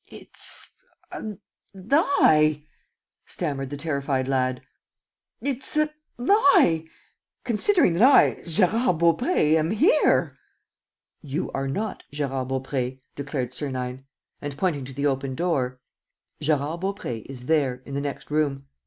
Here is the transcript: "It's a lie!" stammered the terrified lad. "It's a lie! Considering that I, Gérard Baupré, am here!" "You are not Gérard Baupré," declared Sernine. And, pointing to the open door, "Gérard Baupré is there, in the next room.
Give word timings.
"It's 0.09 0.75
a 1.11 1.35
lie!" 1.75 2.63
stammered 3.27 3.69
the 3.69 3.77
terrified 3.77 4.27
lad. 4.27 4.63
"It's 5.41 5.77
a 5.77 5.93
lie! 6.17 6.85
Considering 7.43 7.93
that 7.93 8.01
I, 8.01 8.35
Gérard 8.41 8.97
Baupré, 8.97 9.53
am 9.53 9.69
here!" 9.69 10.39
"You 11.21 11.51
are 11.51 11.67
not 11.67 12.01
Gérard 12.11 12.47
Baupré," 12.49 12.99
declared 13.15 13.53
Sernine. 13.53 14.05
And, 14.41 14.57
pointing 14.57 14.85
to 14.85 14.93
the 14.93 15.05
open 15.05 15.35
door, 15.35 15.79
"Gérard 16.41 16.81
Baupré 16.81 17.23
is 17.27 17.45
there, 17.45 17.83
in 17.85 17.93
the 17.93 18.01
next 18.01 18.31
room. 18.31 18.65